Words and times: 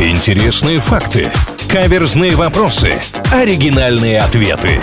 Интересные 0.00 0.80
факты. 0.80 1.30
Каверзные 1.68 2.34
вопросы. 2.34 2.94
Оригинальные 3.32 4.18
ответы. 4.18 4.80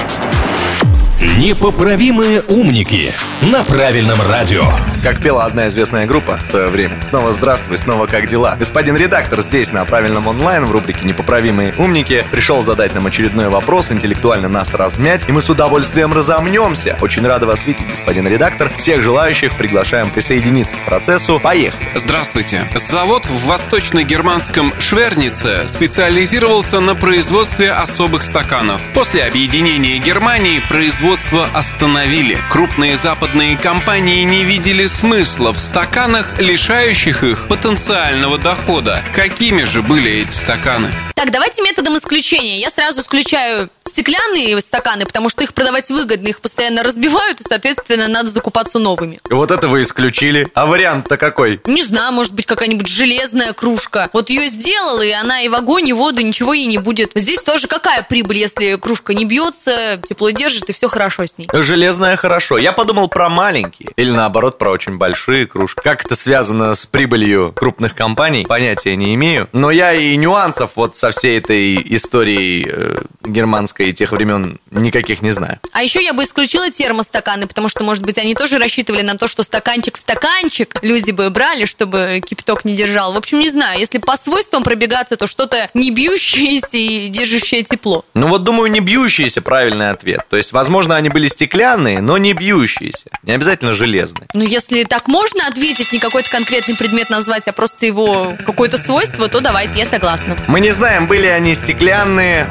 Непоправимые 1.21 2.41
умники 2.41 3.13
на 3.43 3.63
правильном 3.63 4.19
радио. 4.27 4.63
Как 5.03 5.21
пела 5.21 5.45
одна 5.45 5.67
известная 5.67 6.07
группа 6.07 6.39
в 6.43 6.49
свое 6.49 6.69
время. 6.69 6.99
Снова 7.03 7.31
здравствуй, 7.31 7.77
снова 7.77 8.07
как 8.07 8.27
дела? 8.27 8.55
Господин 8.57 8.97
редактор 8.97 9.41
здесь, 9.41 9.71
на 9.71 9.85
правильном 9.85 10.27
онлайн, 10.27 10.65
в 10.65 10.71
рубрике 10.71 11.05
«Непоправимые 11.05 11.75
умники», 11.77 12.25
пришел 12.31 12.63
задать 12.63 12.95
нам 12.95 13.05
очередной 13.05 13.49
вопрос, 13.49 13.91
интеллектуально 13.91 14.49
нас 14.49 14.73
размять, 14.73 15.25
и 15.27 15.31
мы 15.31 15.41
с 15.41 15.49
удовольствием 15.49 16.11
разомнемся. 16.11 16.97
Очень 17.01 17.27
рада 17.27 17.45
вас 17.45 17.65
видеть, 17.65 17.87
господин 17.87 18.27
редактор. 18.27 18.71
Всех 18.75 19.03
желающих 19.03 19.57
приглашаем 19.57 20.09
присоединиться 20.09 20.75
к 20.75 20.85
процессу. 20.85 21.39
Поехали! 21.39 21.87
Здравствуйте. 21.93 22.67
Завод 22.75 23.27
в 23.27 23.45
восточно-германском 23.45 24.73
Швернице 24.79 25.67
специализировался 25.67 26.79
на 26.79 26.95
производстве 26.95 27.71
особых 27.71 28.23
стаканов. 28.23 28.81
После 28.93 29.23
объединения 29.23 29.99
Германии 29.99 30.59
производство 30.67 31.10
остановили. 31.53 32.37
Крупные 32.49 32.95
западные 32.95 33.57
компании 33.57 34.23
не 34.23 34.45
видели 34.45 34.87
смысла 34.87 35.51
в 35.51 35.59
стаканах, 35.59 36.39
лишающих 36.39 37.23
их 37.23 37.47
потенциального 37.47 38.37
дохода. 38.37 39.03
Какими 39.13 39.63
же 39.63 39.81
были 39.81 40.09
эти 40.21 40.31
стаканы? 40.31 40.89
Так, 41.15 41.31
давайте 41.31 41.63
методом 41.63 41.97
исключения. 41.97 42.59
Я 42.59 42.69
сразу 42.69 43.01
исключаю 43.01 43.69
стеклянные 43.91 44.59
стаканы, 44.61 45.05
потому 45.05 45.29
что 45.29 45.43
их 45.43 45.53
продавать 45.53 45.89
выгодно, 45.89 46.29
их 46.29 46.41
постоянно 46.41 46.83
разбивают, 46.83 47.39
и, 47.41 47.43
соответственно, 47.47 48.07
надо 48.07 48.29
закупаться 48.29 48.79
новыми. 48.79 49.19
Вот 49.29 49.51
это 49.51 49.67
вы 49.67 49.83
исключили. 49.83 50.49
А 50.53 50.65
вариант-то 50.65 51.17
какой? 51.17 51.61
Не 51.65 51.83
знаю, 51.83 52.13
может 52.13 52.33
быть, 52.33 52.45
какая-нибудь 52.45 52.87
железная 52.87 53.53
кружка. 53.53 54.09
Вот 54.13 54.29
ее 54.29 54.47
сделал, 54.47 55.01
и 55.01 55.11
она 55.11 55.41
и 55.41 55.49
в 55.49 55.55
огонь, 55.55 55.89
и 55.89 55.93
в 55.93 55.97
воду, 55.97 56.21
ничего 56.21 56.53
ей 56.53 56.67
не 56.67 56.77
будет. 56.77 57.11
Здесь 57.15 57.43
тоже 57.43 57.67
какая 57.67 58.03
прибыль, 58.03 58.37
если 58.37 58.75
кружка 58.75 59.13
не 59.13 59.25
бьется, 59.25 59.99
тепло 60.07 60.29
держит, 60.29 60.69
и 60.69 60.73
все 60.73 60.87
хорошо 60.87 61.25
с 61.25 61.37
ней. 61.37 61.49
Железная 61.53 62.15
хорошо. 62.15 62.57
Я 62.57 62.71
подумал 62.71 63.09
про 63.09 63.29
маленькие. 63.29 63.91
Или 63.97 64.11
наоборот, 64.11 64.57
про 64.57 64.71
очень 64.71 64.97
большие 64.97 65.45
кружки. 65.45 65.81
Как 65.83 66.05
это 66.05 66.15
связано 66.15 66.73
с 66.73 66.85
прибылью 66.85 67.53
крупных 67.53 67.95
компаний, 67.95 68.45
понятия 68.47 68.95
не 68.95 69.13
имею. 69.15 69.49
Но 69.51 69.69
я 69.71 69.93
и 69.93 70.15
нюансов 70.15 70.71
вот 70.75 70.95
со 70.95 71.11
всей 71.11 71.37
этой 71.37 71.75
историей 71.95 72.67
э, 72.69 73.01
германской 73.31 73.89
и 73.89 73.93
тех 73.93 74.11
времен 74.11 74.59
никаких 74.71 75.21
не 75.21 75.31
знаю. 75.31 75.59
А 75.71 75.83
еще 75.83 76.03
я 76.03 76.13
бы 76.13 76.23
исключила 76.23 76.69
термостаканы, 76.69 77.47
потому 77.47 77.69
что, 77.69 77.83
может 77.83 78.05
быть, 78.05 78.17
они 78.17 78.35
тоже 78.35 78.57
рассчитывали 78.57 79.01
на 79.01 79.17
то, 79.17 79.27
что 79.27 79.43
стаканчик 79.43 79.97
в 79.97 79.99
стаканчик 79.99 80.75
люди 80.81 81.11
бы 81.11 81.29
брали, 81.29 81.65
чтобы 81.65 82.21
кипяток 82.25 82.65
не 82.65 82.75
держал. 82.75 83.13
В 83.13 83.17
общем, 83.17 83.39
не 83.39 83.49
знаю, 83.49 83.79
если 83.79 83.97
по 83.97 84.17
свойствам 84.17 84.63
пробегаться, 84.63 85.15
то 85.15 85.27
что-то 85.27 85.69
не 85.73 85.91
бьющееся 85.91 86.77
и 86.77 87.07
держащее 87.07 87.63
тепло. 87.63 88.05
Ну 88.13 88.27
вот, 88.27 88.43
думаю, 88.43 88.71
не 88.71 88.79
бьющиеся 88.79 89.41
правильный 89.41 89.89
ответ. 89.89 90.21
То 90.29 90.37
есть, 90.37 90.53
возможно, 90.53 90.95
они 90.95 91.09
были 91.09 91.27
стеклянные, 91.27 92.01
но 92.01 92.17
не 92.17 92.33
бьющиеся. 92.33 93.09
Не 93.23 93.33
обязательно 93.33 93.73
железные. 93.73 94.27
Ну, 94.33 94.43
если 94.43 94.83
так 94.83 95.07
можно 95.07 95.47
ответить, 95.47 95.93
не 95.93 95.99
какой-то 95.99 96.29
конкретный 96.29 96.75
предмет 96.75 97.09
назвать, 97.09 97.47
а 97.47 97.53
просто 97.53 97.85
его 97.85 98.35
какое-то 98.45 98.77
свойство, 98.77 99.27
то 99.27 99.39
давайте, 99.39 99.77
я 99.77 99.85
согласна. 99.85 100.37
Мы 100.47 100.59
не 100.59 100.71
знаем, 100.71 101.07
были 101.07 101.27
они 101.27 101.53
стеклянные, 101.53 102.49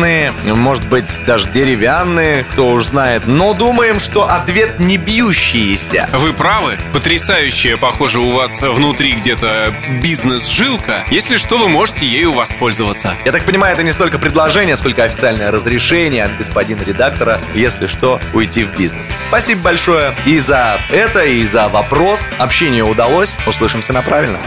железные, 0.00 0.32
может 0.54 0.86
быть, 0.86 1.20
даже 1.26 1.48
деревянные, 1.50 2.44
кто 2.44 2.70
уж 2.70 2.84
знает. 2.84 3.26
Но 3.26 3.54
думаем, 3.54 4.00
что 4.00 4.28
ответ 4.28 4.78
не 4.78 4.96
бьющиеся. 4.96 6.08
Вы 6.14 6.32
правы. 6.32 6.78
Потрясающая, 6.92 7.76
похоже, 7.76 8.18
у 8.18 8.30
вас 8.30 8.62
внутри 8.62 9.12
где-то 9.12 9.74
бизнес-жилка. 10.02 11.04
Если 11.10 11.36
что, 11.36 11.58
вы 11.58 11.68
можете 11.68 12.06
ею 12.06 12.32
воспользоваться. 12.32 13.14
Я 13.24 13.32
так 13.32 13.44
понимаю, 13.44 13.74
это 13.74 13.82
не 13.82 13.92
столько 13.92 14.18
предложение, 14.18 14.76
сколько 14.76 15.04
официальное 15.04 15.50
разрешение 15.50 16.24
от 16.24 16.36
господина 16.36 16.82
редактора, 16.82 17.40
если 17.54 17.86
что, 17.86 18.20
уйти 18.32 18.64
в 18.64 18.76
бизнес. 18.76 19.10
Спасибо 19.24 19.62
большое 19.62 20.16
и 20.24 20.38
за 20.38 20.80
это, 20.90 21.24
и 21.24 21.44
за 21.44 21.68
вопрос. 21.68 22.20
Общение 22.38 22.84
удалось. 22.84 23.36
Услышимся 23.46 23.92
на 23.92 24.02
правильном. 24.02 24.40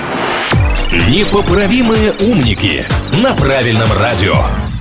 Непоправимые 1.09 2.11
умники 2.13 2.85
на 3.21 3.33
правильном 3.33 3.91
радио. 3.93 4.72